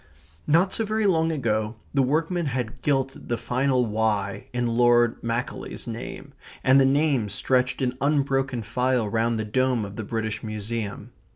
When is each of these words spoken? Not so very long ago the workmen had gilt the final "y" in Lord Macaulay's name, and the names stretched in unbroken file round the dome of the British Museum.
Not 0.47 0.73
so 0.73 0.83
very 0.83 1.05
long 1.05 1.31
ago 1.31 1.75
the 1.93 2.01
workmen 2.01 2.47
had 2.47 2.81
gilt 2.81 3.15
the 3.27 3.37
final 3.37 3.85
"y" 3.85 4.47
in 4.51 4.65
Lord 4.69 5.21
Macaulay's 5.21 5.85
name, 5.85 6.33
and 6.63 6.81
the 6.81 6.85
names 6.87 7.33
stretched 7.35 7.83
in 7.83 7.93
unbroken 8.01 8.63
file 8.63 9.07
round 9.07 9.37
the 9.37 9.45
dome 9.45 9.85
of 9.85 9.97
the 9.97 10.03
British 10.03 10.41
Museum. 10.41 11.11